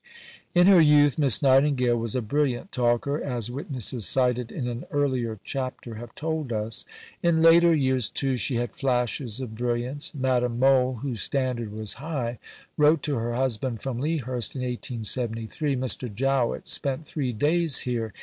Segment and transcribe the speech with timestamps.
[0.55, 5.37] In her youth Miss Nightingale was a brilliant talker, as witnesses cited in an earlier
[5.43, 6.85] chapter have told us.
[7.21, 10.11] In later years, too, she had flashes of brilliance.
[10.15, 12.39] Madame Mohl, whose standard was high,
[12.77, 16.11] wrote to her husband from Lea Hurst in 1873: "Mr.
[16.11, 18.11] Jowett spent three days here.